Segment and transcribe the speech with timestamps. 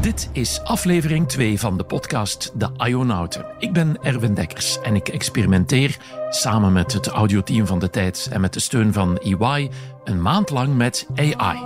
[0.00, 3.46] Dit is aflevering 2 van de podcast De Ionauten.
[3.58, 5.96] Ik ben Erwin Dekkers en ik experimenteer
[6.30, 9.70] samen met het audioteam van de tijd en met de steun van EY
[10.04, 11.58] een maand lang met AI.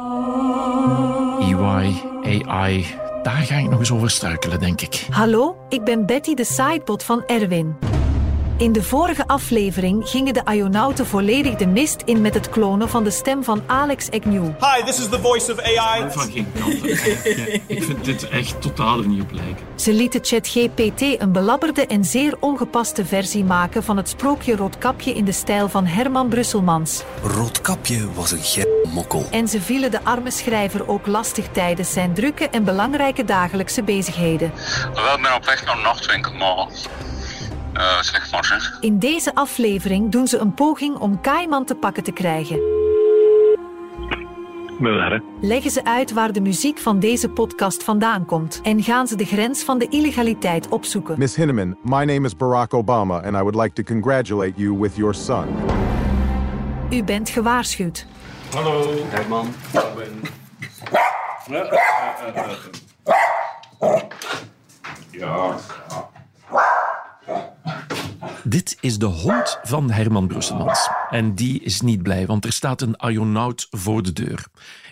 [1.40, 2.86] EY, AI,
[3.22, 5.06] daar ga ik nog eens over struikelen, denk ik.
[5.10, 7.93] Hallo, ik ben Betty, de sidebot van Erwin.
[8.56, 13.04] In de vorige aflevering gingen de Ionauten volledig de mist in met het klonen van
[13.04, 14.44] de stem van Alex Agnew.
[14.44, 16.10] Hi, this is the voice of AI.
[16.10, 16.84] Van geen kant.
[17.66, 19.66] ik vind dit echt totaal er niet op lijken.
[19.74, 25.24] Ze lieten ChatGPT een belabberde en zeer ongepaste versie maken van het sprookje Roodkapje in
[25.24, 27.02] de stijl van Herman Brusselmans.
[27.22, 29.26] Roodkapje was een gek mokkel.
[29.30, 34.52] En ze vielen de arme schrijver ook lastig tijdens zijn drukke en belangrijke dagelijkse bezigheden.
[34.94, 35.76] Wel, ik ben op weg naar
[37.74, 37.98] maar...
[38.30, 38.76] eh zeg.
[38.80, 42.60] In deze aflevering doen ze een poging om Kaiman te pakken te krijgen.
[45.40, 49.24] Leggen ze uit waar de muziek van deze podcast vandaan komt en gaan ze de
[49.24, 51.18] grens van de illegaliteit opzoeken.
[51.18, 54.96] Miss Hinneman, my name is Barack Obama, and I would like to congratulate you with
[54.96, 55.46] your son.
[56.90, 58.06] U bent gewaarschuwd.
[58.54, 59.46] Hallo, Herman.
[59.72, 60.20] Ik ben...
[65.10, 65.54] Ja.
[68.44, 70.88] Dit is de hond van Herman Brusselmans.
[71.10, 74.46] En die is niet blij, want er staat een Ionaut voor de deur.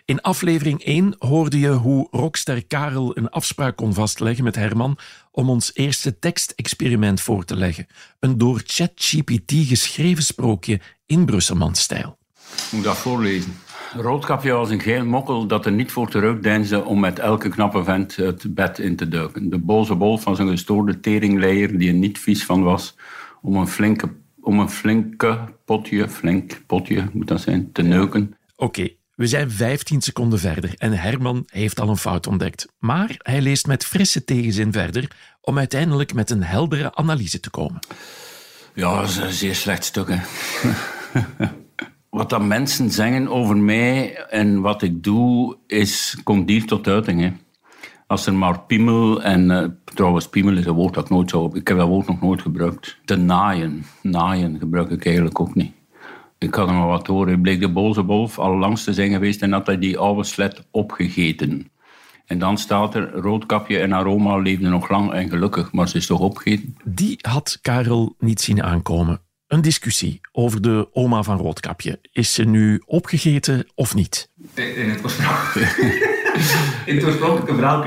[0.05, 4.98] In aflevering 1 hoorde je hoe rockster Karel een afspraak kon vastleggen met Herman
[5.30, 7.86] om ons eerste tekstexperiment voor te leggen.
[8.20, 12.19] Een door ChatGPT geschreven sprookje in Brusselmans-stijl.
[12.70, 13.55] Moet ik dat voorlezen?
[13.96, 18.16] Roodkapje was een geel mokkel dat er niet voor terugdeinsde om met elke knappe vent
[18.16, 19.50] het bed in te duiken.
[19.50, 22.96] De boze wolf van zijn gestoorde teringleier die er niet vies van was
[23.42, 24.08] om een flinke,
[24.40, 28.36] om een flinke potje, flink potje moet dat zijn, te neuken.
[28.56, 32.68] Oké, we zijn 15 seconden verder en Herman heeft al een fout ontdekt.
[32.78, 37.78] Maar hij leest met frisse tegenzin verder om uiteindelijk met een heldere analyse te komen.
[38.75, 40.08] Ja, dat is een zeer slecht stuk.
[40.08, 40.20] Hè.
[42.17, 47.21] wat dat mensen zeggen over mij en wat ik doe, is, komt hier tot uiting.
[47.21, 47.33] Hè.
[48.06, 51.56] Als er maar piemel, en eh, trouwens piemel is een woord dat ik nooit zou...
[51.56, 52.99] Ik heb dat woord nog nooit gebruikt.
[53.05, 53.84] Te naaien.
[54.03, 55.73] Naaien gebruik ik eigenlijk ook niet.
[56.39, 57.41] Ik had er maar wat horen.
[57.41, 60.67] Bleek de boze wolf al langs te zijn geweest en had hij die oude slet
[60.71, 61.71] opgegeten.
[62.27, 66.06] En dan staat er, Roodkapje en Aroma leefden nog lang en gelukkig, maar ze is
[66.06, 66.77] toch opgegeten?
[66.84, 69.21] Die had Karel niet zien aankomen.
[69.52, 71.98] Een discussie over de oma van Roodkapje.
[72.12, 74.28] Is ze nu opgegeten of niet?
[74.54, 75.70] In het oorspronkelijke,
[76.86, 77.84] in het oorspronkelijke verhaal.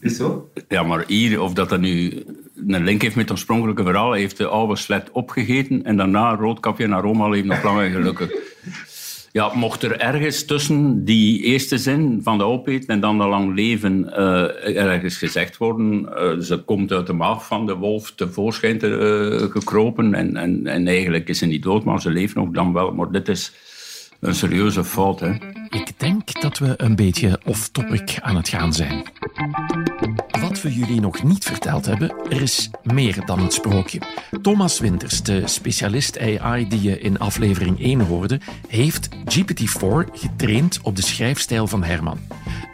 [0.00, 0.50] Is zo?
[0.68, 2.24] Ja, maar hier, of dat dat nu
[2.66, 6.84] een link heeft met het oorspronkelijke verhaal, heeft de oude slet opgegeten en daarna Roodkapje
[6.84, 8.30] en Aroma leven nog lang en gelukkig.
[9.34, 13.54] Ja, mocht er ergens tussen die eerste zin van de opeten en dan de lang
[13.54, 18.78] leven eh, ergens gezegd worden, eh, ze komt uit de maag van de wolf tevoorschijn
[18.78, 22.50] te, eh, gekropen en, en, en eigenlijk is ze niet dood, maar ze leeft nog
[22.50, 22.92] dan wel.
[22.92, 23.52] Maar dit is
[24.20, 25.32] een serieuze fout, hè.
[25.68, 29.02] Ik denk dat we een beetje off-topic aan het gaan zijn.
[30.40, 34.00] Wat we jullie nog niet verteld hebben, er is meer dan het sprookje.
[34.42, 40.96] Thomas Winters, de specialist AI die je in aflevering 1 hoorde, heeft GPT-4 getraind op
[40.96, 42.18] de schrijfstijl van Herman.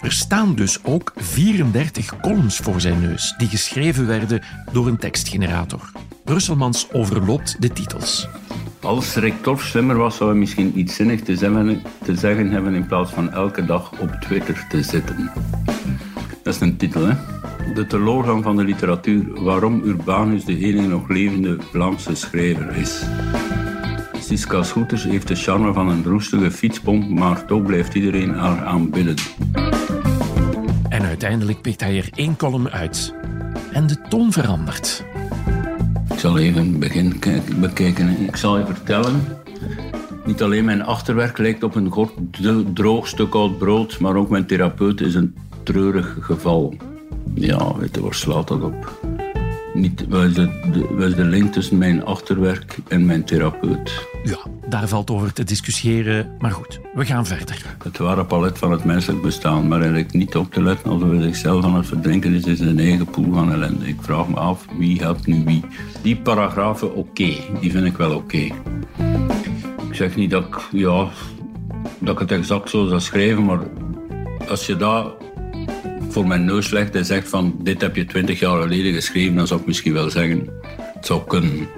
[0.00, 4.42] Er staan dus ook 34 columns voor zijn neus, die geschreven werden
[4.72, 5.92] door een tekstgenerator.
[6.24, 8.28] Brusselmans overloopt de titels.
[8.80, 12.74] Als Rick Torf slimmer was, zou hij misschien iets zinnig te zeggen, te zeggen hebben
[12.74, 15.30] in plaats van elke dag op Twitter te zitten.
[16.50, 17.14] Dat is een titel, hè?
[17.74, 19.42] De teleurgang van de literatuur.
[19.42, 23.02] Waarom Urbanus de enige nog levende Vlaamse schrijver is.
[24.20, 29.14] Siska Scooters heeft de charme van een roestige fietspomp, maar toch blijft iedereen haar aanbidden.
[30.88, 33.14] En uiteindelijk pikt hij er één column uit.
[33.72, 35.04] En de toon verandert.
[36.12, 38.26] Ik zal even het begin kijk- bekijken.
[38.26, 39.22] Ik zal je vertellen.
[40.24, 45.00] Niet alleen mijn achterwerk lijkt op een droog stuk oud brood, maar ook mijn therapeut
[45.00, 46.74] is een treurig geval.
[47.34, 49.00] Ja, weet je, waar slaat dat op?
[49.74, 54.06] Niet, wat, is de, de, is link tussen mijn achterwerk en mijn therapeut?
[54.24, 57.76] Ja, daar valt over te discussiëren, maar goed, we gaan verder.
[57.84, 61.22] Het ware palet van het menselijk bestaan, maar eigenlijk niet op te letten alsof hij
[61.22, 63.88] zichzelf aan het verdrinken is in zijn eigen poel van ellende.
[63.88, 65.64] Ik vraag me af, wie helpt nu wie?
[66.02, 68.48] Die paragrafen, oké, die vind ik wel oké.
[69.88, 71.08] Ik zeg niet dat ik, ja,
[71.98, 73.60] dat ik het exact zo zou schrijven, maar
[74.48, 75.14] als je dat
[76.10, 79.46] voor mijn neus legt en zegt van dit heb je twintig jaar geleden geschreven, dan
[79.46, 80.48] zou ik misschien wel zeggen,
[80.94, 81.68] het zou kunnen.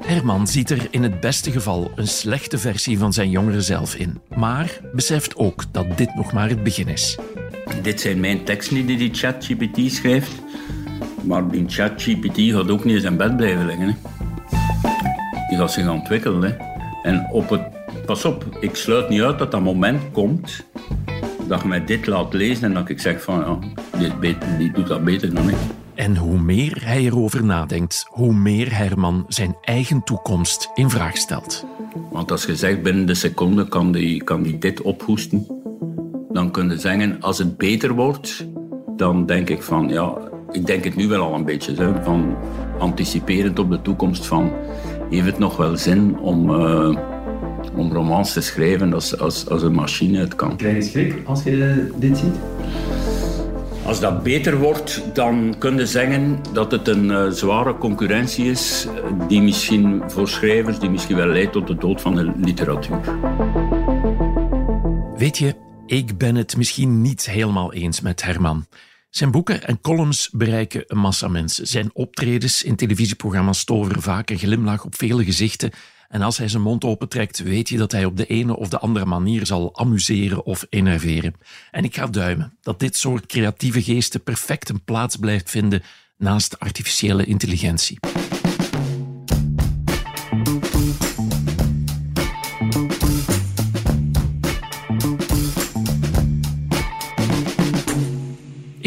[0.00, 4.20] Herman ziet er in het beste geval een slechte versie van zijn jongere zelf in,
[4.36, 7.18] maar beseft ook dat dit nog maar het begin is.
[7.82, 10.32] Dit zijn mijn teksten die die ChatGPT schrijft.
[11.22, 13.86] Maar die ChatGPT gaat ook niet in zijn bed blijven liggen.
[13.88, 13.94] Hè.
[15.48, 16.42] Die gaat zich ontwikkelen.
[16.42, 16.56] Hè.
[17.02, 17.62] En op het,
[18.06, 20.64] pas op, ik sluit niet uit dat dat moment komt
[21.48, 23.60] dat je mij dit laat lezen en dat ik zeg van
[23.98, 25.56] ja, beter, die doet dat beter dan ik.
[25.94, 31.66] En hoe meer hij erover nadenkt, hoe meer Herman zijn eigen toekomst in vraag stelt.
[32.10, 35.46] Want als je zegt binnen de seconde kan die, kan die dit ophoesten,
[36.32, 38.46] dan kun je zeggen als het beter wordt,
[38.96, 40.14] dan denk ik van ja,
[40.50, 42.36] ik denk het nu wel al een beetje, hè, van
[42.78, 44.52] anticiperend op de toekomst van
[45.10, 46.96] heeft het nog wel zin om, eh,
[47.76, 50.56] om romans te schrijven als, als, als een machine het kan.
[50.56, 52.34] Krijg je schrik als je dit ziet?
[53.84, 58.86] Als dat beter wordt, dan kun je zeggen dat het een eh, zware concurrentie is,
[58.86, 63.00] eh, die misschien voor schrijvers, die misschien wel leidt tot de dood van de literatuur.
[65.16, 65.54] Weet je,
[65.86, 68.66] ik ben het misschien niet helemaal eens met Herman.
[69.10, 71.66] Zijn boeken en columns bereiken een massa mensen.
[71.66, 75.70] Zijn optredens in televisieprogramma's toveren vaak een glimlach op vele gezichten.
[76.08, 78.78] En als hij zijn mond opentrekt, weet je dat hij op de ene of de
[78.78, 81.34] andere manier zal amuseren of enerveren.
[81.70, 85.82] En ik ga duimen dat dit soort creatieve geesten perfect een plaats blijft vinden
[86.16, 87.98] naast artificiële intelligentie.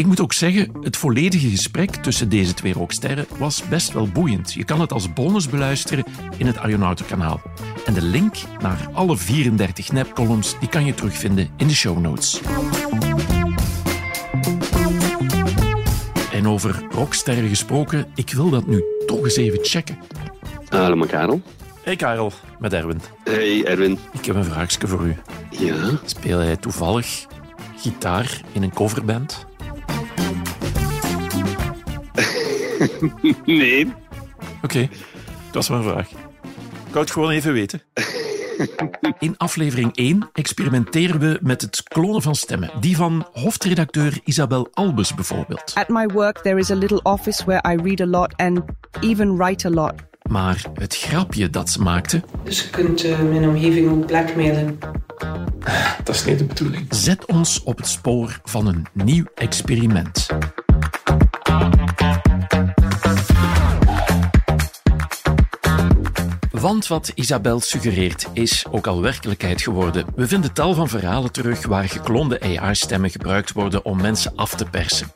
[0.00, 4.52] Ik moet ook zeggen, het volledige gesprek tussen deze twee rocksterren was best wel boeiend.
[4.52, 6.04] Je kan het als bonus beluisteren
[6.36, 7.40] in het Arjonautenkanaal.
[7.86, 12.40] En de link naar alle 34 nepcolumns die kan je terugvinden in de show notes.
[16.32, 19.98] En over rocksterren gesproken, ik wil dat nu toch eens even checken.
[20.68, 21.42] Hallo, mijn Karel.
[21.82, 23.00] Hey Karel, met Erwin.
[23.24, 23.98] Hey, Erwin.
[24.12, 25.16] Ik heb een vraagje voor u.
[25.50, 25.90] Ja?
[26.04, 27.26] Speel jij toevallig
[27.76, 29.48] gitaar in een coverband?
[33.44, 33.92] nee.
[34.62, 34.88] Oké,
[35.44, 36.10] dat was mijn vraag.
[36.10, 37.82] Ik wou het gewoon even weten.
[39.18, 42.70] In aflevering 1 experimenteren we met het klonen van stemmen.
[42.80, 45.72] Die van hoofdredacteur Isabel Albus bijvoorbeeld.
[45.74, 48.60] At my work, there is a little office where I read a lot and
[49.00, 49.92] even write a lot.
[50.30, 52.22] Maar het grapje dat ze maakte...
[52.44, 54.78] Dus je kunt uh, mijn omgeving ook blackmailen.
[56.04, 56.86] Dat is niet de bedoeling.
[56.90, 60.26] Zet ons op het spoor van een nieuw experiment.
[66.60, 70.06] Want wat Isabel suggereert is ook al werkelijkheid geworden.
[70.14, 74.64] We vinden tal van verhalen terug waar geklonde AI-stemmen gebruikt worden om mensen af te
[74.64, 75.12] persen.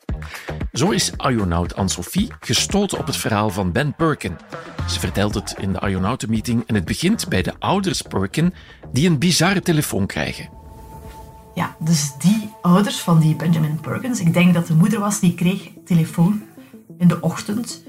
[0.73, 4.37] Zo is Ionaut Anne-Sophie gestoten op het verhaal van Ben Perkin.
[4.89, 8.55] Ze vertelt het in de Ionautenmeeting en het begint bij de ouders Perkin
[8.93, 10.49] die een bizarre telefoon krijgen.
[11.55, 15.35] Ja, dus die ouders van die Benjamin Perkins, ik denk dat de moeder was, die
[15.35, 16.43] kreeg telefoon
[16.99, 17.83] in de ochtend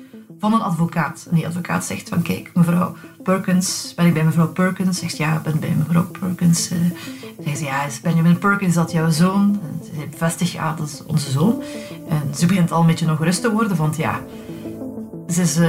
[0.49, 1.25] van een advocaat.
[1.29, 4.99] En die advocaat zegt van, kijk, mevrouw Perkins, ben ik bij mevrouw Perkins?
[4.99, 6.71] Zegt, ja, ik ben bij mevrouw Perkins.
[6.71, 6.77] Uh,
[7.43, 9.59] zegt ze, ja, is Benjamin Perkins dat jouw zoon?
[9.83, 11.61] Ze bevestigt, ja, dat is onze zoon.
[12.09, 14.19] En ze begint al een beetje nog rust te worden, want ja,
[15.29, 15.67] ze is uh,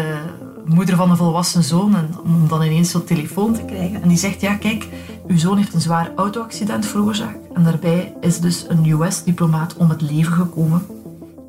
[0.65, 4.03] moeder van een volwassen zoon en om dan ineens zo'n telefoon te krijgen.
[4.03, 4.89] En die zegt, ja, kijk,
[5.27, 7.53] uw zoon heeft een zwaar auto-accident veroorzaakt.
[7.55, 10.87] En daarbij is dus een US-diplomaat om het leven gekomen.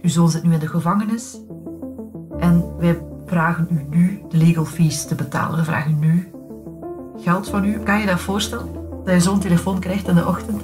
[0.02, 1.38] Uw zoon zit nu in de gevangenis.
[2.40, 5.58] En wij vragen u nu de legal fees te betalen.
[5.58, 6.32] We vragen nu
[7.22, 7.80] geld van u.
[7.80, 8.68] Kan je dat voorstellen?
[9.04, 10.62] Dat je zo'n telefoon krijgt in de ochtend?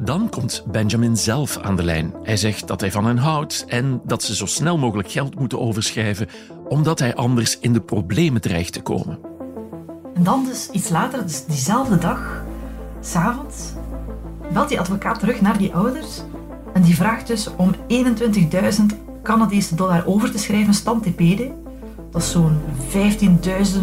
[0.00, 2.14] Dan komt Benjamin zelf aan de lijn.
[2.22, 5.60] Hij zegt dat hij van hen houdt en dat ze zo snel mogelijk geld moeten
[5.60, 6.28] overschrijven,
[6.68, 9.18] omdat hij anders in de problemen dreigt te komen.
[10.14, 12.44] En dan dus iets later, dus diezelfde dag,
[13.00, 13.72] s'avonds,
[14.52, 16.22] belt die advocaat terug naar die ouders
[16.72, 18.84] en die vraagt dus om 21.000
[19.22, 21.63] Canadese dollar over te schrijven, stand TPD.
[22.14, 22.60] Dat is zo'n
[22.92, 23.80] 15.000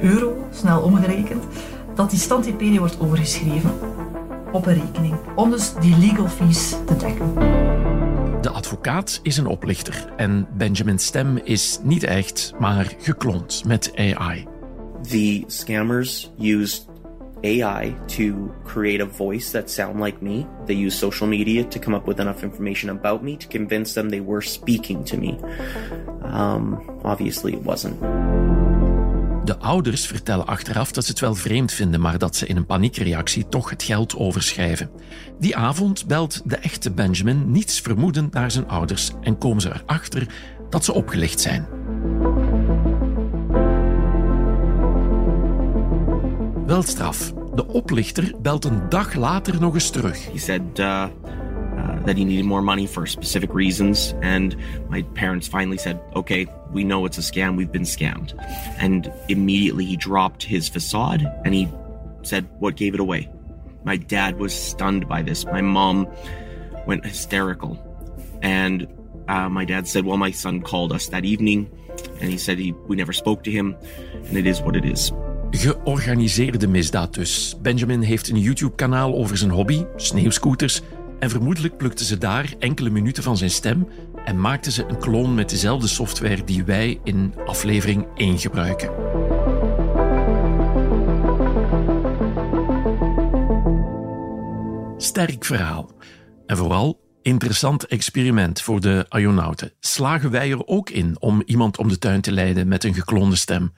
[0.00, 1.44] euro, snel omgerekend,
[1.94, 3.70] dat die stand TPD wordt overgeschreven
[4.52, 7.34] op een rekening, om dus die legal fees te dekken.
[8.40, 14.46] De advocaat is een oplichter en Benjamin's stem is niet echt, maar gekloond met AI.
[15.02, 16.86] The scammers used
[17.44, 20.46] AI to create a voice that sound like me.
[20.66, 24.08] They used social media to come up with enough information about me to convince them
[24.08, 25.38] they were speaking to me.
[26.22, 28.00] Um, obviously, it wasn't.
[29.44, 32.66] De ouders vertellen achteraf dat ze het wel vreemd vinden, maar dat ze in een
[32.66, 34.90] paniekreactie toch het geld overschrijven.
[35.38, 40.26] Die avond belt de echte Benjamin niets vermoedend naar zijn ouders en komen ze erachter
[40.70, 41.66] dat ze opgelicht zijn.
[46.82, 47.32] Straf.
[47.54, 50.32] De oplichter belt een dag later nog eens terug.
[50.32, 51.08] He said uh, uh,
[52.04, 54.56] that he needed more money for specific reasons, and
[54.88, 57.56] my parents finally said, "Okay, we know it's a scam.
[57.56, 58.34] We've been scammed."
[58.78, 61.68] And immediately he dropped his facade and he
[62.22, 63.28] said, "What gave it away?"
[63.84, 65.44] My dad was stunned by this.
[65.44, 66.06] My mom
[66.86, 67.76] went hysterical,
[68.42, 68.86] and
[69.28, 71.68] uh, my dad said, "Well, my son called us that evening,
[72.20, 73.76] and he said he we never spoke to him,
[74.28, 75.12] and it is what it is."
[75.50, 77.56] Georganiseerde misdaad dus.
[77.62, 80.80] Benjamin heeft een YouTube-kanaal over zijn hobby, sneeuwscooters.
[81.18, 83.88] En vermoedelijk plukte ze daar enkele minuten van zijn stem
[84.24, 88.90] en maakte ze een kloon met dezelfde software die wij in aflevering 1 gebruiken.
[94.96, 95.90] Sterk verhaal.
[96.46, 99.72] En vooral interessant experiment voor de Ionauten.
[99.80, 103.36] Slagen wij er ook in om iemand om de tuin te leiden met een gekloonde
[103.36, 103.72] stem?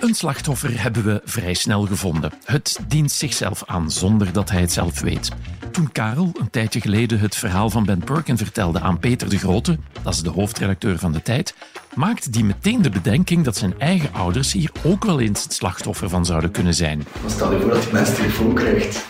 [0.00, 2.32] Een slachtoffer hebben we vrij snel gevonden.
[2.44, 5.28] Het dient zichzelf aan zonder dat hij het zelf weet.
[5.70, 9.78] Toen Karel een tijdje geleden het verhaal van Ben Perkin vertelde aan Peter de Grote,
[10.02, 11.54] dat is de hoofdredacteur van de tijd,
[11.94, 16.08] maakte die meteen de bedenking dat zijn eigen ouders hier ook wel eens het slachtoffer
[16.08, 17.04] van zouden kunnen zijn.
[17.26, 19.04] Stel je voor dat je mensen telefoon krijgt.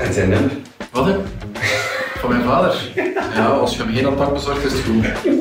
[0.00, 0.50] En zijn nummer.
[0.90, 1.16] Wat?
[2.14, 2.92] Van mijn vader.
[3.34, 5.39] Ja, als je hem geen aanpak bezorgt, is het goed.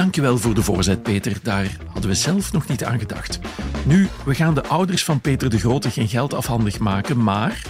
[0.00, 1.36] Dankjewel voor de voorzet, Peter.
[1.42, 3.38] Daar hadden we zelf nog niet aan gedacht.
[3.84, 7.62] Nu, we gaan de ouders van Peter de Grote geen geld afhandig maken, maar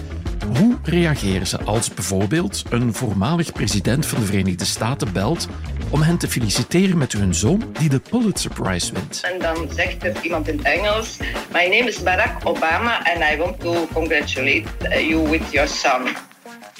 [0.57, 5.47] hoe reageren ze als bijvoorbeeld een voormalig president van de Verenigde Staten belt
[5.89, 9.21] om hen te feliciteren met hun zoon die de Pulitzer Prize wint?
[9.23, 11.17] En dan zegt er iemand in Engels:
[11.53, 14.63] My name is Barack Obama and I want to congratulate
[15.07, 16.01] you with your son.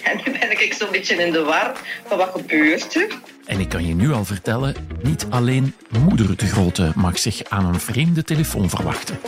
[0.03, 1.71] En nu ben ik zo'n beetje in de war
[2.07, 3.07] van wat gebeurt er.
[3.51, 7.65] En ik kan je nu al vertellen, niet alleen moeder de Grote mag zich aan
[7.65, 9.19] een vreemde telefoon verwachten.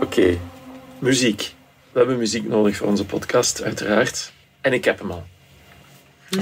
[0.00, 0.38] Oké,
[0.98, 1.54] muziek.
[1.92, 4.32] We hebben muziek nodig voor onze podcast, uiteraard.
[4.60, 5.26] En ik heb hem al.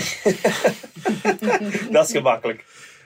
[1.91, 2.65] Dat is gemakkelijk.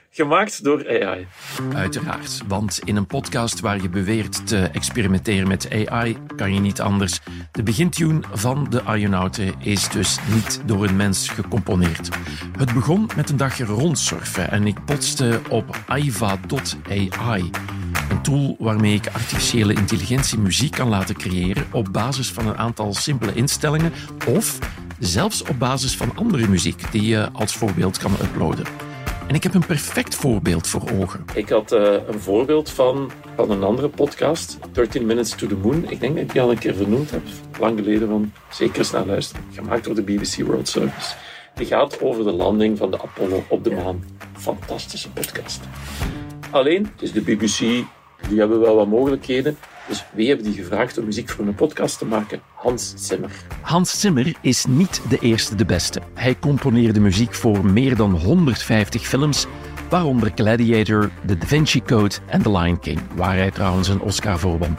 [0.09, 1.27] Gemaakt door AI.
[1.73, 6.81] Uiteraard, want in een podcast waar je beweert te experimenteren met AI kan je niet
[6.81, 7.19] anders.
[7.51, 12.09] De begintune van de Ionauten is dus niet door een mens gecomponeerd.
[12.57, 17.49] Het begon met een dagje rondsurfen en ik potste op aiva.ai.
[18.09, 22.93] Een tool waarmee ik artificiële intelligentie muziek kan laten creëren op basis van een aantal
[22.93, 23.93] simpele instellingen
[24.27, 24.59] of
[24.99, 28.86] zelfs op basis van andere muziek die je als voorbeeld kan uploaden.
[29.27, 31.25] En ik heb een perfect voorbeeld voor ogen.
[31.33, 35.89] Ik had uh, een voorbeeld van, van een andere podcast, 13 Minutes to the Moon.
[35.89, 37.21] Ik denk dat ik die al een keer vernoemd heb,
[37.59, 39.43] lang geleden, van zeker eens naar luisteren.
[39.51, 41.15] Gemaakt door de BBC World Service.
[41.55, 44.03] Die gaat over de landing van de Apollo op de maan.
[44.33, 45.59] Fantastische podcast.
[46.51, 47.57] Alleen, het is de BBC,
[48.29, 49.57] die hebben wel wat mogelijkheden.
[49.87, 52.41] Dus wie hebben die gevraagd om muziek voor een podcast te maken?
[52.53, 53.31] Hans Zimmer.
[53.61, 56.01] Hans Zimmer is niet de eerste de beste.
[56.13, 59.45] Hij componeerde muziek voor meer dan 150 films,
[59.89, 64.39] waaronder Gladiator, The Da Vinci Code en The Lion King, waar hij trouwens een Oscar
[64.39, 64.77] voor won.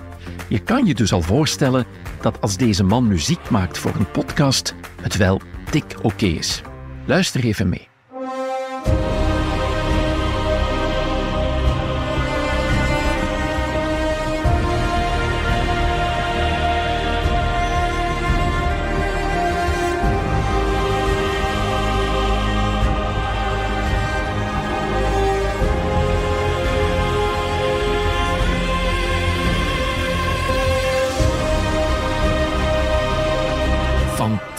[0.49, 1.87] Je kan je dus al voorstellen
[2.21, 6.63] dat als deze man muziek maakt voor een podcast, het wel dik oké is.
[7.07, 7.89] Luister even mee.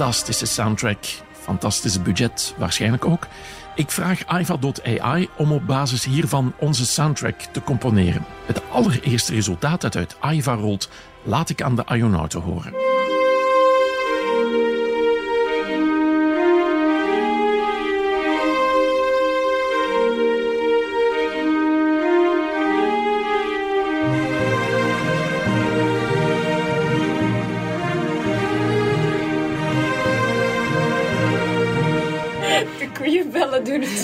[0.09, 3.27] Fantastische soundtrack, fantastische budget waarschijnlijk ook.
[3.75, 8.25] Ik vraag Aiva.ai om op basis hiervan onze soundtrack te componeren.
[8.45, 10.89] Het allereerste resultaat dat uit Aiva rolt,
[11.23, 12.98] laat ik aan de Ionauten horen.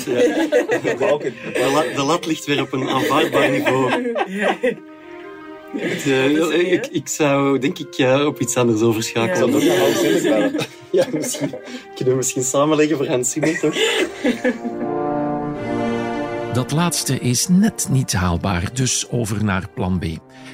[0.13, 3.91] De, lat, de lat ligt weer op een aanvaardbaar niveau.
[5.77, 9.61] Het, uh, ik, ik, zou denk ik uh, op iets anders overschakelen.
[10.91, 11.07] Ja.
[11.11, 11.49] Misschien.
[11.95, 13.75] Kunnen we misschien samenleggen voor Hans Zimmer, toch?
[16.53, 20.05] Dat laatste is net niet haalbaar, dus over naar plan B.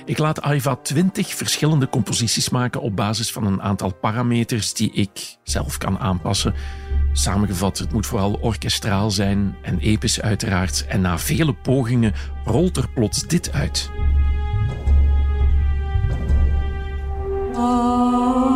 [0.05, 5.37] Ik laat Aiva 20 verschillende composities maken op basis van een aantal parameters die ik
[5.43, 6.53] zelf kan aanpassen.
[7.13, 10.85] Samengevat, het moet vooral orkestraal zijn en episch uiteraard.
[10.87, 12.13] En na vele pogingen
[12.45, 13.89] rolt er plots dit uit.
[17.55, 18.50] In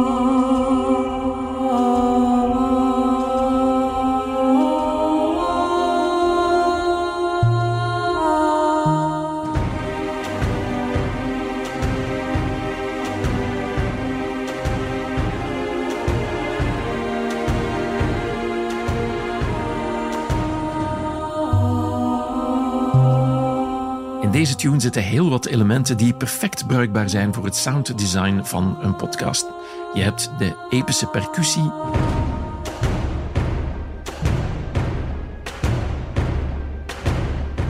[24.55, 28.95] deze tune zitten heel wat elementen die perfect bruikbaar zijn voor het sounddesign van een
[28.95, 29.45] podcast.
[29.93, 31.71] Je hebt de epische percussie.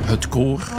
[0.06, 0.70] Het koor.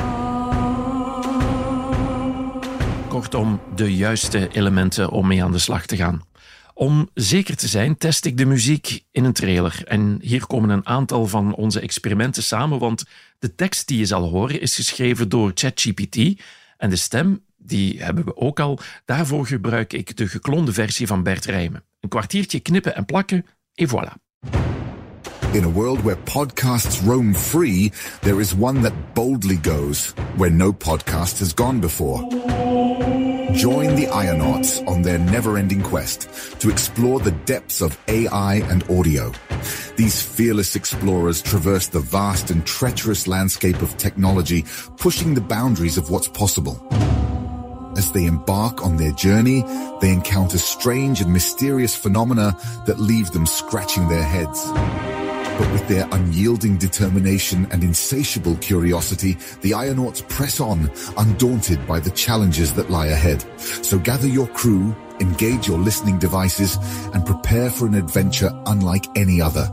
[3.09, 6.23] Kortom, de juiste elementen om mee aan de slag te gaan.
[6.79, 9.83] Om zeker te zijn, test ik de muziek in een trailer.
[9.85, 13.05] En hier komen een aantal van onze experimenten samen, want
[13.39, 16.43] de tekst die je zal horen is geschreven door ChatGPT.
[16.77, 18.79] En de stem, die hebben we ook al.
[19.05, 21.85] Daarvoor gebruik ik de geklonde versie van Bert Rijmen.
[22.01, 24.13] Een kwartiertje knippen en plakken, et voilà.
[25.53, 30.73] In a world where podcasts roam free, there is one that boldly goes where no
[30.73, 32.76] podcast has gone before.
[33.57, 36.29] Join the Ionauts on their never-ending quest
[36.61, 39.33] to explore the depths of AI and audio.
[39.97, 44.67] These fearless explorers traverse the vast and treacherous landscape of technology,
[44.99, 46.87] pushing the boundaries of what's possible.
[47.97, 49.63] As they embark on their journey,
[50.03, 55.26] they encounter strange and mysterious phenomena that leave them scratching their heads.
[55.59, 62.11] But with their unyielding determination and insatiable curiosity, the Ionauts press on, undaunted by the
[62.11, 63.43] challenges that lie ahead.
[63.59, 66.77] So gather your crew, engage your listening devices,
[67.15, 69.67] and prepare for an adventure unlike any other.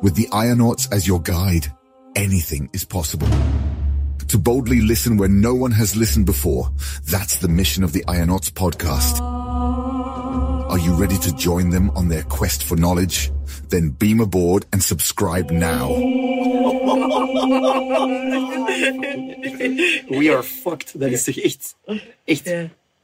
[0.00, 1.66] With the Ionauts as your guide,
[2.14, 3.28] anything is possible.
[4.28, 6.72] To boldly listen where no one has listened before,
[7.04, 9.35] that's the mission of the Ionauts podcast.
[10.68, 13.30] Are you ready to join them on their quest for knowledge?
[13.68, 15.88] Then beam aboard and subscribe now.
[20.08, 21.00] We are fucked.
[21.00, 21.76] Dat is toch echt...
[22.24, 22.50] Echt...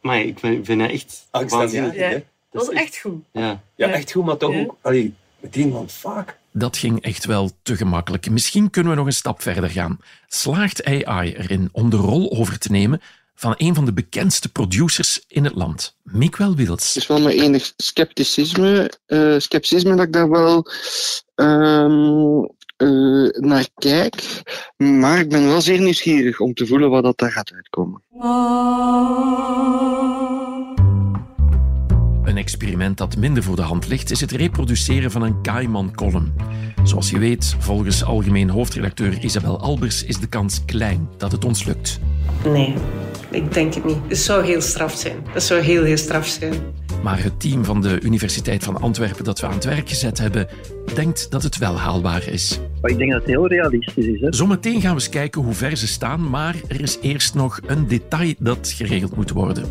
[0.01, 1.95] Maar ik vind, dat echt waanzinnig.
[1.95, 2.25] Ja, hè.
[2.51, 3.23] dat was echt goed.
[3.33, 3.63] Ja.
[3.77, 4.77] Ja, echt goed, maar toch ook...
[4.81, 6.39] Allee, meteen van fuck.
[6.53, 8.31] Dat ging echt wel te gemakkelijk.
[8.31, 10.01] Misschien kunnen we nog een stap verder gaan.
[10.27, 13.01] Slaagt AI erin om de rol over te nemen
[13.43, 16.87] van een van de bekendste producers in het land, Miguel Wils?
[16.87, 20.67] Het is wel met enig scepticisme, eh scepticisme dat ik daar wel
[21.35, 22.45] ehm,
[22.77, 24.43] eh, naar kijk.
[24.77, 28.03] Maar ik ben wel zeer nieuwsgierig om te voelen wat dat daar gaat uitkomen.
[28.13, 28.21] Een
[32.43, 36.33] experiment dat minder voor de hand ligt is het reproduceren van een Kaiman-column.
[36.83, 41.65] Zoals je weet, volgens algemeen hoofdredacteur Isabel Albers is de kans klein dat het ons
[41.65, 42.01] lukt.
[42.45, 42.75] Nee,
[43.31, 43.99] ik denk het niet.
[44.09, 45.17] Het zou heel straf zijn.
[45.35, 46.53] Dat zou heel, heel straf zijn.
[47.03, 50.49] Maar het team van de Universiteit van Antwerpen dat we aan het werk gezet hebben,
[50.95, 52.61] denkt dat het wel haalbaar is.
[52.81, 54.21] Maar ik denk dat het heel realistisch is.
[54.21, 54.35] Hè?
[54.35, 57.89] Zometeen gaan we eens kijken hoe ver ze staan, maar er is eerst nog een
[57.89, 59.65] detail dat geregeld moet worden.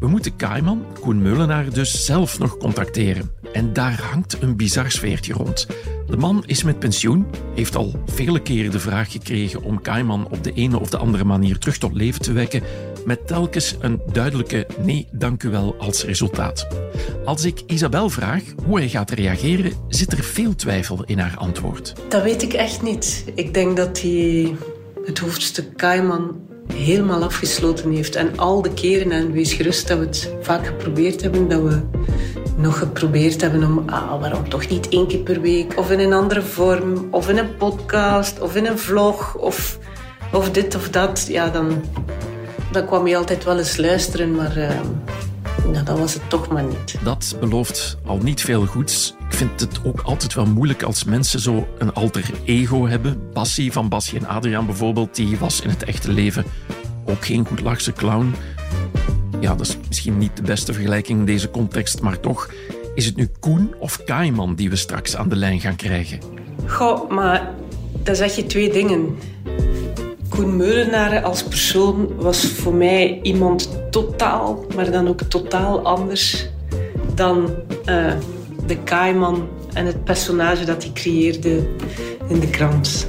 [0.00, 3.30] We moeten Kaiman, Koen Meulenaar, dus zelf nog contacteren.
[3.52, 5.66] En daar hangt een bizar sfeertje rond.
[6.06, 10.44] De man is met pensioen, heeft al vele keren de vraag gekregen om Kaiman op
[10.44, 12.62] de ene of de andere manier terug tot leven te wekken,
[13.04, 16.66] met telkens een duidelijke nee, dank u wel als resultaat.
[17.24, 21.92] Als ik Isabel vraag hoe hij gaat reageren, zit er veel twijfel in haar antwoord.
[22.08, 23.24] Dat weet ik echt niet.
[23.34, 24.56] Ik denk dat hij
[25.04, 26.36] het hoofdstuk Kaiman
[26.72, 28.14] helemaal afgesloten heeft.
[28.14, 31.80] En al de keren, en wees gerust dat we het vaak geprobeerd hebben, dat we
[32.56, 36.12] nog geprobeerd hebben om, ah, waarom toch niet één keer per week, of in een
[36.12, 39.78] andere vorm, of in een podcast, of in een vlog, of,
[40.32, 41.26] of dit of dat.
[41.28, 41.82] Ja, dan,
[42.74, 44.68] dan kwam je altijd wel eens luisteren, maar uh,
[45.72, 46.96] nou, dat was het toch maar niet.
[47.04, 49.14] Dat belooft al niet veel goeds.
[49.28, 53.30] Ik vind het ook altijd wel moeilijk als mensen zo een alter ego hebben.
[53.32, 56.44] Bassie van Bassie en Adriaan bijvoorbeeld, die was in het echte leven
[57.04, 58.34] ook geen goedlachse clown.
[59.40, 62.50] Ja, dat is misschien niet de beste vergelijking in deze context, maar toch
[62.94, 66.18] is het nu Koen of Kaiman die we straks aan de lijn gaan krijgen.
[66.66, 67.54] Goh, maar
[68.02, 69.16] dan zeg je twee dingen.
[70.34, 76.48] Koen Meulenaar als persoon was voor mij iemand totaal, maar dan ook totaal anders
[77.14, 77.50] dan
[77.88, 78.12] uh,
[78.66, 81.66] de Kaiman en het personage dat hij creëerde
[82.28, 83.06] in de krant.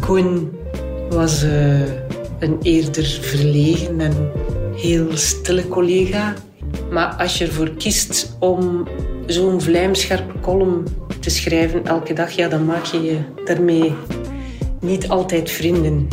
[0.00, 0.52] Koen
[1.10, 1.80] was uh,
[2.38, 4.30] een eerder verlegen en
[4.76, 6.34] heel stille collega.
[6.90, 8.86] Maar als je ervoor kiest om
[9.26, 10.84] zo'n vlijmscherpe column
[11.20, 13.94] te schrijven elke dag, ja, dan maak je je daarmee
[14.84, 16.08] niet altijd vrienden.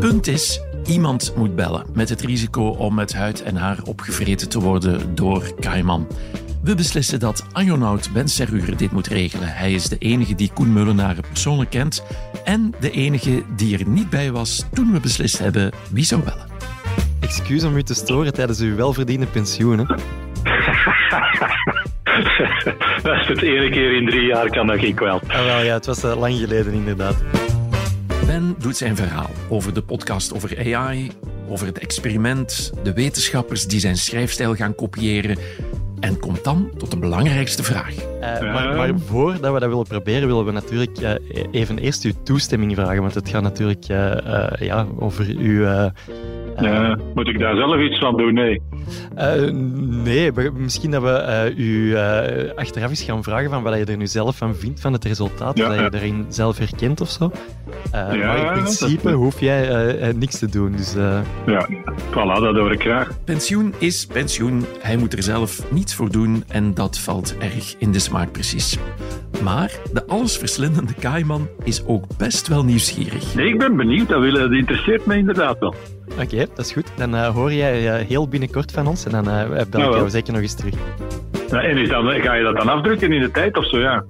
[0.00, 4.60] Punt is, iemand moet bellen met het risico om met huid en haar opgevreten te
[4.60, 6.06] worden door Kaiman.
[6.62, 9.48] We beslissen dat Ionaut Ben Serruger dit moet regelen.
[9.48, 12.04] Hij is de enige die Koen Mullenaren persoonlijk kent
[12.44, 16.46] en de enige die er niet bij was toen we beslist hebben wie zou bellen.
[17.20, 19.78] Excuus om u te storen tijdens uw welverdiende pensioen.
[19.78, 19.84] Hè?
[23.02, 25.20] dat is het ene keer in drie jaar, kan dat geen kwel.
[25.26, 27.16] Ah, wel, ja, het was uh, lang geleden inderdaad.
[28.38, 31.10] Ben doet zijn verhaal over de podcast over AI,
[31.48, 35.36] over het experiment, de wetenschappers die zijn schrijfstijl gaan kopiëren
[36.00, 37.94] en komt dan tot de belangrijkste vraag.
[37.94, 41.10] Uh, maar, maar, voordat we dat willen proberen, willen we natuurlijk uh,
[41.50, 43.00] even eerst uw toestemming vragen.
[43.00, 44.14] Want het gaat natuurlijk uh,
[44.58, 45.62] ja, over uw
[46.60, 48.34] ja, moet ik daar zelf iets van doen?
[48.34, 48.62] Nee.
[49.18, 49.50] Uh,
[50.04, 53.96] nee, misschien dat we uh, u uh, achteraf eens gaan vragen van wat je er
[53.96, 55.58] nu zelf van vindt van het resultaat.
[55.58, 57.32] Ja, dat je erin zelf herkent of zo.
[57.92, 60.72] Ja, maar in principe hoef jij niks te doen.
[60.72, 60.94] Dus,
[61.46, 61.68] Ja,
[62.10, 63.24] voilà, dat hoor ik graag.
[63.24, 64.64] Pensioen is pensioen.
[64.80, 68.78] Hij moet er zelf niets voor doen en dat valt erg in de smaak precies.
[69.42, 73.34] Maar de allesverslindende Kaiman is ook best wel nieuwsgierig.
[73.34, 74.08] Nee, ik ben benieuwd.
[74.08, 75.74] Dat, dat interesseert me inderdaad wel.
[76.20, 76.86] Oké, dat is goed.
[76.96, 79.96] Dan uh, hoor jij uh, heel binnenkort van ons en dan uh, bel ik nou,
[79.96, 80.74] jou zeker nog eens terug.
[81.50, 84.04] Ja, en is dan, ga je dat dan afdrukken in de tijd of zo, ja?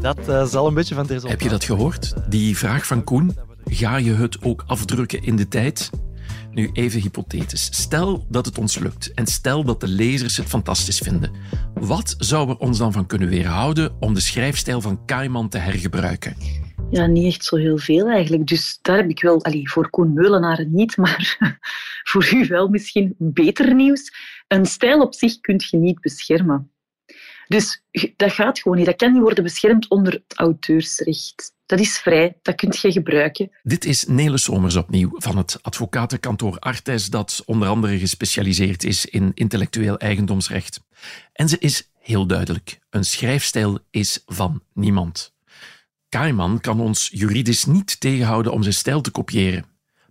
[0.00, 1.38] Dat zal een beetje van het resultaat.
[1.38, 2.14] Heb je dat gehoord?
[2.28, 3.36] Die vraag van Koen.
[3.64, 5.90] Ga je het ook afdrukken in de tijd?
[6.50, 7.68] Nu even hypothetisch.
[7.70, 11.30] Stel dat het ons lukt en stel dat de lezers het fantastisch vinden.
[11.74, 16.36] Wat zou er ons dan van kunnen weerhouden om de schrijfstijl van Kaiman te hergebruiken?
[16.92, 18.46] Ja, niet echt zo heel veel eigenlijk.
[18.46, 21.36] Dus daar heb ik wel, allee, voor Koen Meulenaren niet, maar
[22.10, 24.12] voor u wel misschien beter nieuws.
[24.48, 26.70] Een stijl op zich kun je niet beschermen.
[27.48, 27.82] Dus
[28.16, 28.86] dat gaat gewoon niet.
[28.86, 31.54] Dat kan niet worden beschermd onder het auteursrecht.
[31.66, 33.50] Dat is vrij, dat kunt je gebruiken.
[33.62, 39.30] Dit is Nele Somers opnieuw van het advocatenkantoor Artes, dat onder andere gespecialiseerd is in
[39.34, 40.80] intellectueel eigendomsrecht.
[41.32, 42.78] En ze is heel duidelijk.
[42.90, 45.32] Een schrijfstijl is van niemand.
[46.12, 49.64] Kaiman kan ons juridisch niet tegenhouden om zijn stijl te kopiëren.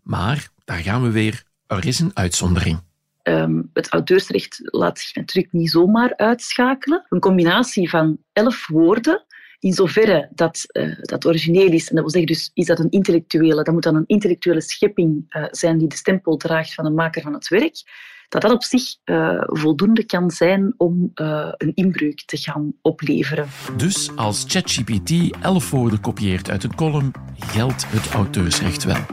[0.04, 2.80] Maar, daar gaan we weer, er is een uitzondering.
[3.24, 7.06] Um, het auteursrecht laat zich natuurlijk niet zomaar uitschakelen.
[7.10, 9.26] Een combinatie van elf woorden,
[9.60, 12.90] in zoverre dat uh, dat origineel is, en dat wil zeggen dus is dat een
[12.90, 16.92] intellectuele, dat moet dan een intellectuele schepping uh, zijn die de stempel draagt van de
[16.92, 17.84] maker van het werk,
[18.32, 23.48] dat dat op zich uh, voldoende kan zijn om een inbreuk te gaan opleveren.
[23.78, 29.06] Dus als ChatGPT elf woorden kopieert uit een column, geldt het auteursrecht wel.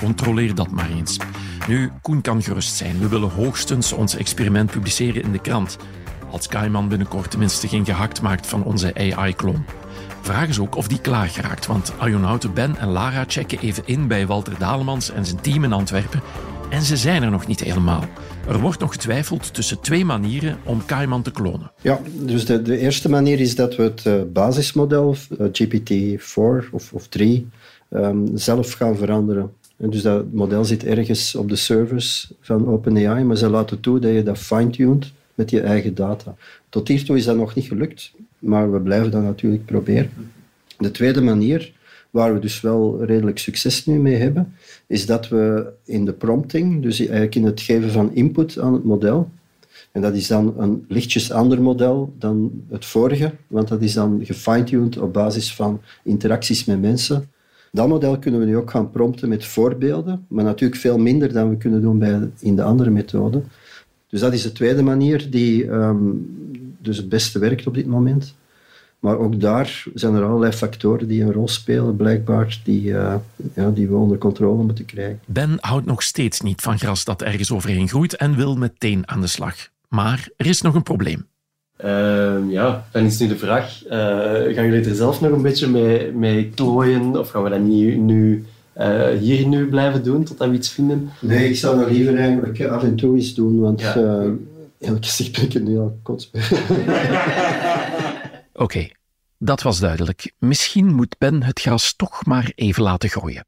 [0.00, 1.16] Controleer dat maar eens.
[1.68, 2.98] Nu, Koen kan gerust zijn.
[2.98, 5.76] We willen hoogstens ons experiment publiceren in de krant.
[6.30, 9.64] Als Kaiman binnenkort tenminste geen gehakt maakt van onze AI-klon.
[10.20, 14.08] Vraag eens ook of die klaar geraakt, want Ionauten Ben en Lara checken even in
[14.08, 16.22] bij Walter Dalemans en zijn team in Antwerpen.
[16.70, 18.04] En ze zijn er nog niet helemaal.
[18.48, 21.72] Er wordt nog getwijfeld tussen twee manieren om Kaiman te klonen.
[21.82, 27.08] Ja, dus de, eerste manier is dat we het uh, basismodel, uh, GPT-4 of, of
[27.08, 27.48] 3,
[27.90, 29.52] um, zelf gaan veranderen.
[29.76, 33.98] En dus dat model zit ergens op de servers van OpenAI, maar ze laten toe
[33.98, 36.34] dat je dat fine-tuned met je eigen data.
[36.68, 40.10] Tot hiertoe is dat nog niet gelukt, maar we blijven dat natuurlijk proberen.
[40.78, 41.72] De tweede manier,
[42.10, 44.54] waar we dus wel redelijk succes nu mee hebben,
[44.86, 48.84] is dat we in de prompting, dus eigenlijk in het geven van input aan het
[48.84, 49.30] model,
[49.92, 54.20] en dat is dan een lichtjes ander model dan het vorige, want dat is dan
[54.22, 57.28] gefine-tuned op basis van interacties met mensen.
[57.72, 61.50] Dat model kunnen we nu ook gaan prompten met voorbeelden, maar natuurlijk veel minder dan
[61.50, 63.42] we kunnen doen bij, in de andere methode.
[64.08, 66.26] Dus dat is de tweede manier die um,
[66.78, 68.34] dus het beste werkt op dit moment.
[69.06, 73.14] Maar ook daar zijn er allerlei factoren die een rol spelen, blijkbaar, die, uh,
[73.54, 75.20] ja, die we onder controle moeten krijgen.
[75.26, 79.20] Ben houdt nog steeds niet van gras dat ergens overheen groeit en wil meteen aan
[79.20, 79.54] de slag.
[79.88, 81.26] Maar er is nog een probleem.
[81.84, 83.92] Uh, ja, dan is nu de vraag, uh,
[84.54, 87.96] gaan jullie er zelf nog een beetje mee, mee klooien of gaan we dat niet
[87.98, 88.44] nu
[88.78, 91.10] uh, hier nu blijven doen totdat we iets vinden?
[91.20, 93.96] Nee, ik zou dat liever eigenlijk af en toe eens doen, want ja.
[93.96, 96.30] uh, gezegd ben ik er nu al kots
[98.58, 98.95] Oké, okay,
[99.38, 100.32] dat was duidelijk.
[100.38, 103.46] Misschien moet Ben het gras toch maar even laten groeien.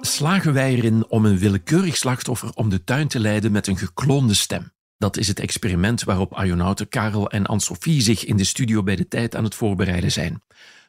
[0.00, 4.34] Slagen wij erin om een willekeurig slachtoffer om de tuin te leiden met een gekloonde
[4.34, 4.72] stem?
[4.98, 9.08] Dat is het experiment waarop Ionauten Karel en Anne-Sophie zich in de studio bij de
[9.08, 10.42] tijd aan het voorbereiden zijn.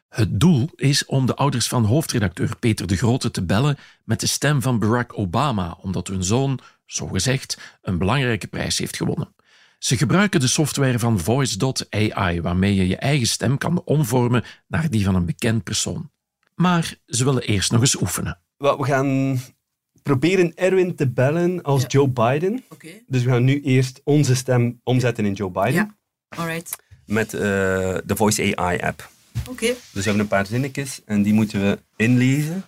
[0.08, 4.26] Het doel is om de ouders van hoofdredacteur Peter de Grote te bellen met de
[4.26, 9.34] stem van Barack Obama, omdat hun zoon, zogezegd, een belangrijke prijs heeft gewonnen.
[9.82, 15.04] Ze gebruiken de software van Voice.ai, waarmee je je eigen stem kan omvormen naar die
[15.04, 16.10] van een bekend persoon.
[16.54, 18.40] Maar ze willen eerst nog eens oefenen.
[18.56, 19.40] We gaan
[20.02, 22.64] proberen Erwin te bellen als Joe Biden.
[23.06, 25.72] Dus we gaan nu eerst onze stem omzetten in Joe Biden.
[25.72, 25.96] Ja,
[26.28, 26.76] alright.
[27.06, 27.40] Met eh,
[28.04, 29.10] de Voice AI app.
[29.48, 29.66] Oké.
[29.66, 32.64] Dus we hebben een paar zinnetjes en die moeten we inlezen.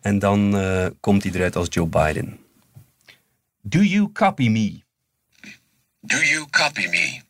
[0.00, 2.38] En dan eh, komt hij eruit als Joe Biden.
[3.60, 4.83] Do you copy me?
[6.06, 7.20] Do you copy me?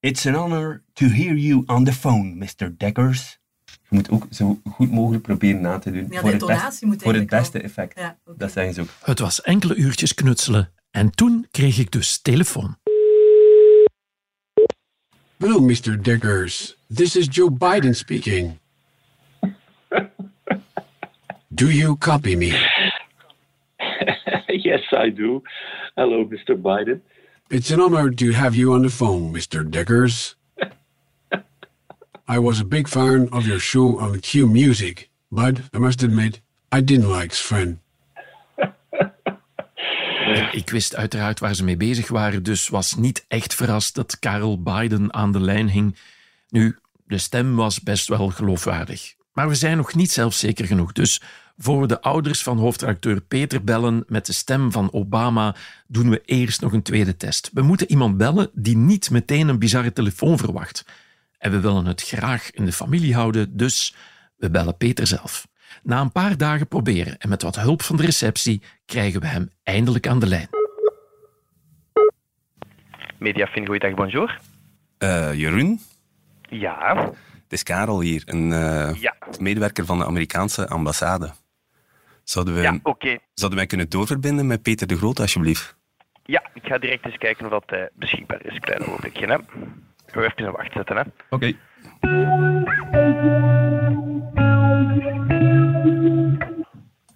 [0.00, 2.76] It's an honor to hear you on the phone, Mr.
[2.78, 3.38] Deggers.
[3.88, 6.02] Je moet ook zo goed mogelijk proberen na te doen.
[6.02, 7.98] Ja, de voor het, intonatie best- moet voor het beste effect.
[7.98, 8.18] Ja.
[8.36, 8.88] Dat zeggen ze ook.
[9.02, 12.76] Het was enkele uurtjes knutselen en toen kreeg ik dus telefoon.
[15.38, 16.02] Hello, Mr.
[16.02, 16.76] Diggers.
[16.94, 18.58] This is Joe Biden speaking.
[21.48, 22.46] Do you copy me?
[24.62, 25.42] yes, I do.
[25.94, 26.60] Hello, Mr.
[26.60, 27.02] Biden.
[27.48, 29.70] It's an honor to have you on the phone, Mr.
[29.70, 30.34] Diggers.
[32.28, 36.40] I was a big fan of your show on Q Music, but I must admit,
[36.72, 37.80] I didn't like Sven.
[40.52, 44.62] Ik wist uiteraard waar ze mee bezig waren, dus was niet echt verrast dat Karel
[44.62, 45.96] Biden aan de lijn hing.
[46.48, 49.14] Nu, de stem was best wel geloofwaardig.
[49.32, 51.22] Maar we zijn nog niet zelfzeker genoeg, dus
[51.58, 55.54] voor we de ouders van hoofdredacteur Peter bellen met de stem van Obama,
[55.86, 57.50] doen we eerst nog een tweede test.
[57.52, 60.84] We moeten iemand bellen die niet meteen een bizarre telefoon verwacht.
[61.38, 63.94] En we willen het graag in de familie houden, dus
[64.36, 65.46] we bellen Peter zelf.
[65.82, 69.50] Na een paar dagen proberen en met wat hulp van de receptie krijgen we hem
[69.62, 70.48] eindelijk aan de lijn.
[73.18, 74.40] Mediafin, goeiedag, bonjour.
[74.98, 75.80] Eh, Jeroen,
[76.48, 77.04] Ja,
[77.42, 79.14] het is Karel hier, een eh, Ja.
[79.38, 81.30] medewerker van de Amerikaanse ambassade.
[82.28, 83.18] Zouden, we, ja oké.
[83.34, 85.76] zouden wij kunnen doorverbinden met Peter de Groot, alsjeblieft?
[86.24, 88.58] Ja, ik ga direct eens kijken of dat eh, beschikbaar is.
[88.58, 89.34] Klein ogenblikje, hè.
[89.34, 91.02] Ik ga even een wacht zetten, hè.
[91.30, 91.52] Oké.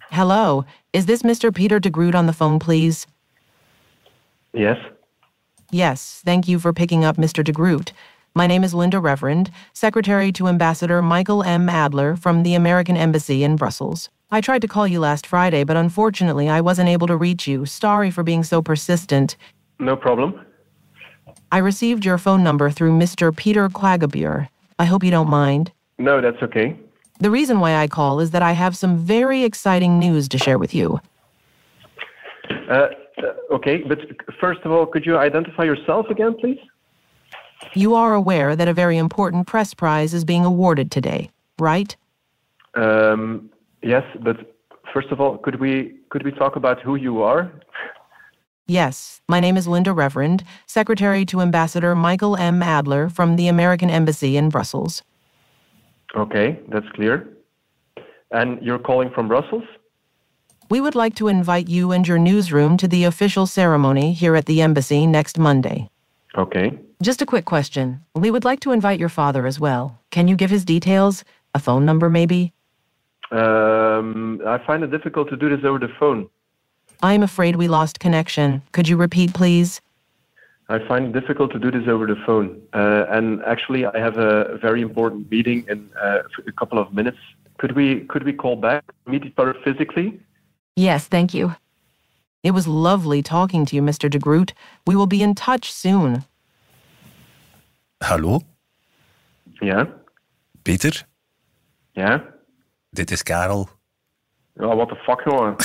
[0.09, 1.51] Hello, is this Mr.
[1.51, 3.05] Peter de Groot on the phone, please?
[4.51, 4.77] Yes.
[5.69, 7.43] Yes, thank you for picking up Mr.
[7.43, 7.93] de Groot.
[8.33, 11.67] My name is Linda Reverend, Secretary to Ambassador Michael M.
[11.69, 14.09] Adler from the American Embassy in Brussels.
[14.33, 17.65] I tried to call you last Friday, but unfortunately I wasn't able to reach you.
[17.65, 19.35] Sorry for being so persistent.
[19.77, 20.45] No problem.
[21.51, 23.35] I received your phone number through Mr.
[23.35, 24.47] Peter Klagebier.
[24.79, 25.73] I hope you don't mind.
[25.97, 26.79] No, that's okay.
[27.19, 30.57] The reason why I call is that I have some very exciting news to share
[30.57, 31.01] with you.
[32.49, 32.87] Uh, uh,
[33.55, 33.99] okay, but
[34.39, 36.57] first of all, could you identify yourself again, please?
[37.73, 41.95] You are aware that a very important press prize is being awarded today, right?
[42.73, 43.50] Um,
[43.81, 44.37] yes, but
[44.93, 47.51] first of all, could we could we talk about who you are?
[48.67, 52.63] Yes, my name is Linda Reverend, Secretary to Ambassador Michael M.
[52.63, 55.03] Adler from the American Embassy in Brussels.
[56.15, 57.27] Okay, that's clear.
[58.31, 59.63] And you're calling from Brussels?
[60.69, 64.45] We would like to invite you and your newsroom to the official ceremony here at
[64.45, 65.89] the embassy next Monday.
[66.37, 66.79] Okay.
[67.01, 68.05] Just a quick question.
[68.15, 69.99] We would like to invite your father as well.
[70.11, 71.25] Can you give his details?
[71.53, 72.53] A phone number, maybe?
[73.31, 76.29] Um, I find it difficult to do this over the phone.
[77.01, 78.61] I am afraid we lost connection.
[78.73, 79.81] Could you repeat, please?
[80.69, 82.61] I find it difficult to do this over the phone.
[82.73, 87.17] Uh, and actually, I have a very important meeting in uh, a couple of minutes.
[87.57, 90.19] Could we could we call back, meet each other physically?
[90.75, 91.55] Yes, thank you.
[92.43, 94.09] It was lovely talking to you, Mr.
[94.09, 94.53] de Groot.
[94.87, 96.23] We will be in touch soon.
[98.01, 98.41] Hallo?
[99.61, 99.85] Ja?
[100.63, 100.91] Peter?
[101.95, 102.19] Ja?
[102.93, 103.69] Dit is Karel.
[104.53, 105.55] Ja, what the fuck, jongen?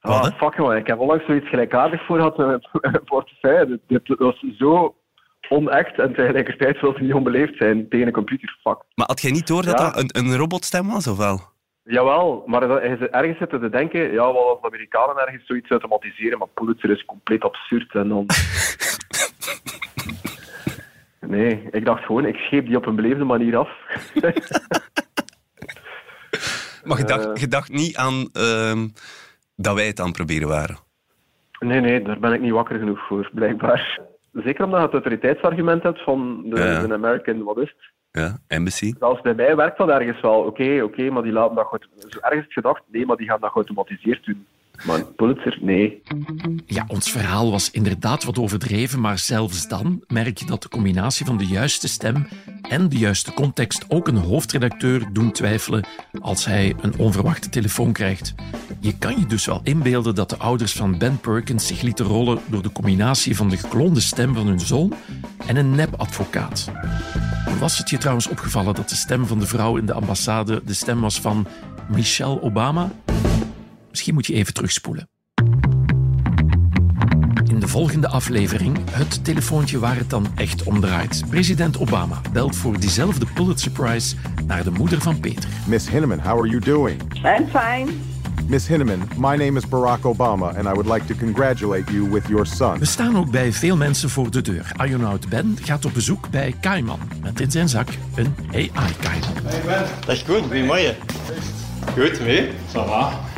[0.00, 3.80] Ah, fuck jongen, ik heb onlangs zoiets gelijkaardigs voor gehad met mijn portefeuille.
[3.86, 4.94] Dit was zo
[5.48, 8.58] onecht en tegelijkertijd wil het niet onbeleefd zijn tegen een computer.
[8.62, 8.84] Fuck.
[8.94, 9.90] Maar had jij niet door dat Ja.
[9.90, 11.40] dat een, een robotstem was, of wel?
[11.90, 16.48] Jawel, maar ergens zitten te denken, ja, wel als de Amerikanen ergens zoiets automatiseren, maar
[16.54, 17.94] Pulitzer is compleet absurd.
[17.94, 18.26] En dan...
[21.36, 23.68] nee, ik dacht gewoon, ik scheep die op een beleefde manier af.
[26.84, 27.34] Maar je dacht, Eh.
[27.34, 28.88] je dacht niet aan ehm,
[29.56, 30.76] dat wij het aan het proberen waren.
[31.58, 34.00] Nee, nee, daar ben ik niet wakker genoeg voor, blijkbaar.
[34.32, 36.86] Zeker omdat je het autoriteitsargument hebt van de, Ja.
[36.86, 37.90] de American, wat is het?
[38.12, 38.94] Ja, embassy.
[38.98, 40.40] Zelfs bij mij werkt dat ergens wel.
[40.44, 41.88] Oké, oké, maar die laten dat goed.
[42.20, 44.46] Ergens gedacht, nee, maar die gaan dat geautomatiseerd doen.
[44.84, 46.02] Maar Pulitzer, nee.
[46.66, 51.26] Ja, ons verhaal was inderdaad wat overdreven, maar zelfs dan merk je dat de combinatie
[51.26, 52.26] van de juiste stem
[52.68, 55.86] en de juiste context ook een hoofdredacteur doen twijfelen
[56.20, 58.34] als hij een onverwachte telefoon krijgt.
[58.80, 62.38] Je kan je dus wel inbeelden dat de ouders van Ben Perkins zich lieten rollen
[62.50, 64.92] door de combinatie van de gekloonde stem van hun zoon
[65.46, 66.70] en een nep-advocaat.
[67.58, 70.74] Was het je trouwens opgevallen dat de stem van de vrouw in de ambassade de
[70.74, 71.46] stem was van
[71.88, 72.90] Michelle Obama?
[73.90, 75.08] Misschien moet je even terugspoelen.
[77.44, 81.24] In de volgende aflevering het telefoontje waar het dan echt om draait.
[81.28, 85.50] President Obama belt voor diezelfde Pulitzer Prize naar de moeder van Peter.
[85.66, 87.02] Miss Hinneman, how are you doing?
[87.14, 87.92] I'm fine.
[88.46, 92.26] Miss Hinneman, my name is Barack Obama and I would like to congratulate you with
[92.28, 92.78] your son.
[92.78, 94.72] We staan ook bij veel mensen voor de deur.
[94.86, 99.44] Ionaut Ben gaat op bezoek bij Kaiman met in zijn zak een AI-Kaiman.
[99.44, 99.84] Hey Ben.
[100.06, 100.96] Dag Koen, goedemorgen.
[101.94, 102.50] Goed, mee?
[102.72, 103.29] Ça va.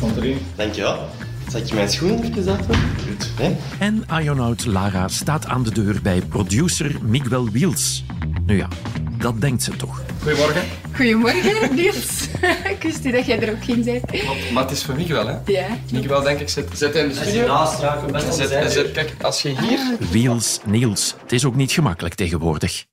[0.00, 0.38] Komt erin.
[0.56, 1.08] Dankjewel.
[1.48, 2.74] Zal ik je mijn schoenen even zetten?
[3.08, 3.30] Goed.
[3.38, 3.56] Nee?
[3.78, 8.04] En Ionaut Lara staat aan de deur bij producer Miguel Wiels.
[8.46, 8.68] Nu ja,
[9.18, 10.02] dat denkt ze toch.
[10.22, 10.62] Goedemorgen.
[10.94, 12.28] Goedemorgen, Niels.
[12.70, 14.00] ik wist niet dat jij er ook ging zijn.
[14.52, 15.36] Maar het is voor Miguel, hè?
[15.46, 15.66] Ja.
[15.92, 17.46] Miguel, denk ik, zit, zit in de Als je studio.
[17.46, 20.08] naast Kijk, als je hier...
[20.10, 22.84] Wiels, Niels, het is ook niet gemakkelijk tegenwoordig.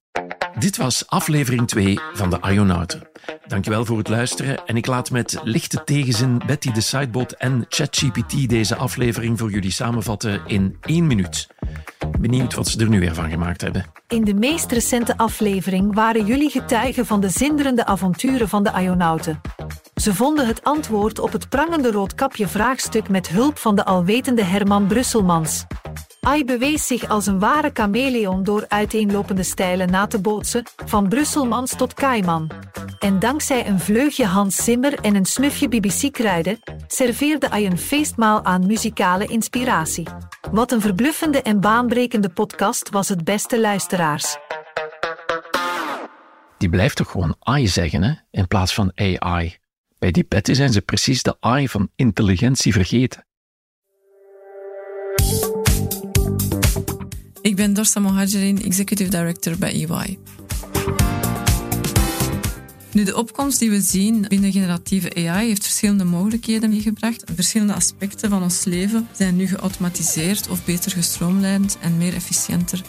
[0.62, 3.08] Dit was aflevering 2 van de Ionauten.
[3.48, 8.50] Dankjewel voor het luisteren en ik laat met lichte tegenzin Betty de Sidebot en ChatGPT
[8.50, 11.48] deze aflevering voor jullie samenvatten in één minuut.
[12.20, 13.86] Benieuwd wat ze er nu weer van gemaakt hebben.
[14.08, 19.42] In de meest recente aflevering waren jullie getuigen van de zinderende avonturen van de Ionauten.
[19.96, 24.88] Ze vonden het antwoord op het prangende roodkapje vraagstuk met hulp van de alwetende Herman
[24.88, 25.66] Brusselmans.
[26.28, 31.76] Ai bewees zich als een ware chameleon door uiteenlopende stijlen na te bootsen, van Brusselmans
[31.76, 32.52] tot Kaiman.
[33.00, 38.66] En dankzij een vleugje Hans Zimmer en een snufje BBC-kruiden, serveerde Ai een feestmaal aan
[38.66, 40.08] muzikale inspiratie.
[40.52, 44.38] Wat een verbluffende en baanbrekende podcast was het beste luisteraars.
[46.58, 48.14] Die blijft toch gewoon AI zeggen, hè?
[48.32, 49.58] in plaats van AI.
[50.00, 53.26] Bij die Betty zijn ze precies de AI van intelligentie vergeten.
[57.62, 60.18] Ben Dorsa Mohajerin, Executive Director bij EY.
[62.92, 67.24] Nu, de opkomst die we zien binnen generatieve AI heeft verschillende mogelijkheden meegebracht.
[67.36, 72.82] Verschillende aspecten van ons leven zijn nu geautomatiseerd of beter gestroomlijnd en meer efficiënter.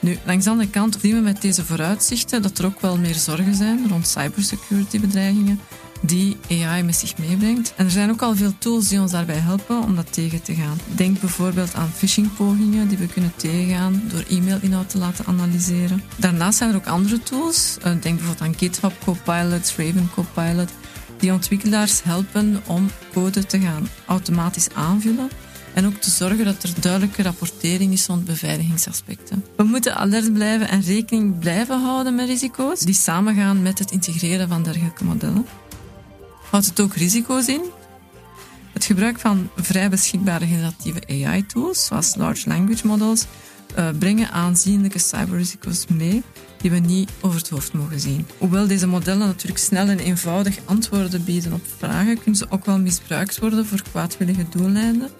[0.00, 3.14] Nu, langs de andere kant zien we met deze vooruitzichten dat er ook wel meer
[3.14, 5.60] zorgen zijn rond cybersecurity bedreigingen
[6.02, 7.72] die AI met zich meebrengt.
[7.76, 10.54] En er zijn ook al veel tools die ons daarbij helpen om dat tegen te
[10.54, 10.78] gaan.
[10.94, 16.02] Denk bijvoorbeeld aan phishingpogingen die we kunnen tegengaan door e-mailinhoud te laten analyseren.
[16.16, 17.76] Daarnaast zijn er ook andere tools.
[17.78, 20.70] Eh, Denk bijvoorbeeld aan GitHub Copilot, Raven Copilot,
[21.18, 25.28] die ontwikkelaars helpen om code te gaan automatisch aanvullen
[25.74, 29.44] en ook te zorgen dat er duidelijke rapportering is rond beveiligingsaspecten.
[29.56, 34.48] We moeten alert blijven en rekening blijven houden met risico's die samengaan met het integreren
[34.48, 35.46] van dergelijke modellen.
[36.52, 37.62] Houdt het ook risico's in?
[38.72, 43.24] Het gebruik van vrij beschikbare generatieve AI-tools, zoals large language models,
[43.74, 46.22] eh, brengen aanzienlijke cyberrisico's mee
[46.60, 48.26] die we niet over het hoofd mogen zien.
[48.38, 52.78] Hoewel deze modellen natuurlijk snel en eenvoudig antwoorden bieden op vragen, kunnen ze ook wel
[52.78, 55.10] misbruikt worden voor kwaadwillige doeleinden.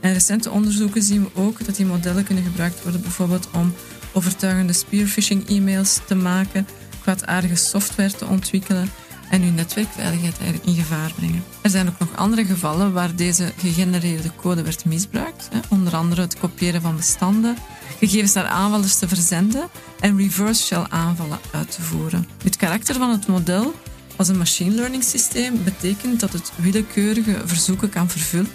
[0.00, 3.74] En recente onderzoeken zien we ook dat die modellen kunnen gebruikt worden bijvoorbeeld om
[4.12, 6.66] overtuigende spearphishing-e-mails te maken,
[7.02, 8.90] kwaadaardige software te ontwikkelen
[9.30, 11.44] en uw netwerkveiligheid eigenlijk in gevaar brengen.
[11.62, 15.48] Er zijn ook nog andere gevallen waar deze gegenereerde code werd misbruikt.
[15.52, 15.58] Hè.
[15.68, 17.56] Onder andere het kopiëren van bestanden,
[17.98, 19.68] gegevens naar aanvallers te verzenden
[20.00, 22.28] en reverse shell aanvallen uit te voeren.
[22.42, 23.74] Het karakter van het model
[24.16, 28.50] als een machine learning systeem betekent dat het willekeurige verzoeken kan vervullen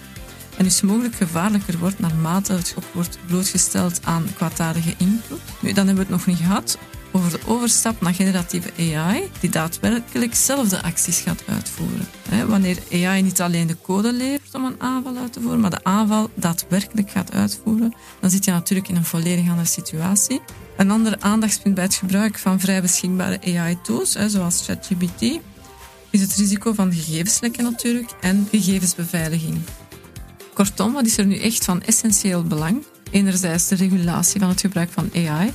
[0.56, 5.40] en dus mogelijk gevaarlijker wordt naarmate het ook wordt blootgesteld aan kwaadaardige input.
[5.60, 6.78] Nu, dan hebben we het nog niet gehad
[7.16, 12.08] over de overstap naar generatieve AI, die daadwerkelijk zelf de acties gaat uitvoeren.
[12.48, 15.84] Wanneer AI niet alleen de code levert om een aanval uit te voeren, maar de
[15.84, 20.40] aanval daadwerkelijk gaat uitvoeren, dan zit je natuurlijk in een volledig andere situatie.
[20.76, 25.22] Een ander aandachtspunt bij het gebruik van vrij beschikbare AI-tools, zoals ChatGPT,
[26.10, 29.58] is het risico van gegevenslekken natuurlijk en gegevensbeveiliging.
[30.54, 32.84] Kortom, wat is er nu echt van essentieel belang?
[33.10, 35.52] Enerzijds de regulatie van het gebruik van AI,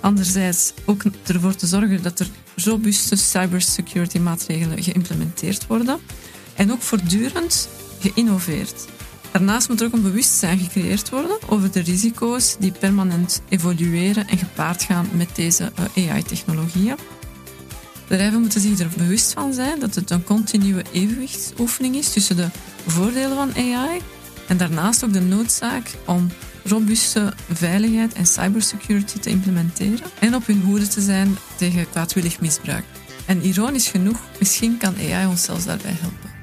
[0.00, 5.98] anderzijds ook ervoor te zorgen dat er robuuste cybersecurity maatregelen geïmplementeerd worden
[6.54, 7.68] en ook voortdurend
[8.00, 8.86] geïnnoveerd.
[9.30, 14.38] Daarnaast moet er ook een bewustzijn gecreëerd worden over de risico's die permanent evolueren en
[14.38, 16.96] gepaard gaan met deze AI-technologieën.
[18.08, 22.48] Bedrijven moeten zich er bewust van zijn dat het een continue evenwichtsoefening is tussen de
[22.86, 24.00] voordelen van AI
[24.46, 26.28] en daarnaast ook de noodzaak om
[26.68, 32.84] robuuste veiligheid en cybersecurity te implementeren en op hun hoede te zijn tegen kwaadwillig misbruik.
[33.26, 36.37] En ironisch genoeg, misschien kan AI ons zelfs daarbij helpen.